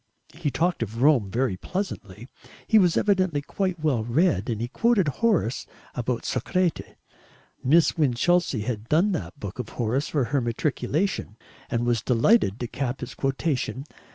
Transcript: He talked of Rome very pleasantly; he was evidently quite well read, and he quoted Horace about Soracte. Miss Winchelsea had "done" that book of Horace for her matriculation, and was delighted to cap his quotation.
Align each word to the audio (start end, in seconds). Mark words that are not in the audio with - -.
He 0.33 0.49
talked 0.49 0.81
of 0.81 1.03
Rome 1.03 1.29
very 1.29 1.57
pleasantly; 1.57 2.27
he 2.65 2.79
was 2.79 2.97
evidently 2.97 3.43
quite 3.43 3.79
well 3.79 4.03
read, 4.03 4.49
and 4.49 4.59
he 4.59 4.67
quoted 4.67 5.07
Horace 5.07 5.67
about 5.93 6.25
Soracte. 6.25 6.95
Miss 7.63 7.99
Winchelsea 7.99 8.61
had 8.61 8.89
"done" 8.89 9.11
that 9.11 9.39
book 9.39 9.59
of 9.59 9.69
Horace 9.77 10.07
for 10.07 10.23
her 10.23 10.41
matriculation, 10.41 11.37
and 11.69 11.85
was 11.85 12.01
delighted 12.01 12.59
to 12.61 12.67
cap 12.67 13.01
his 13.01 13.13
quotation. 13.13 13.83